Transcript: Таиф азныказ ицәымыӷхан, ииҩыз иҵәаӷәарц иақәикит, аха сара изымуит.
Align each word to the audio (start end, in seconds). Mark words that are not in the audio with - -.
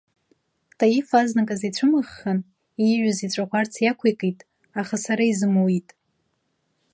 Таиф 0.77 1.09
азныказ 1.19 1.61
ицәымыӷхан, 1.67 2.39
ииҩыз 2.85 3.17
иҵәаӷәарц 3.25 3.73
иақәикит, 3.81 4.39
аха 4.79 4.95
сара 5.03 5.23
изымуит. 5.31 5.89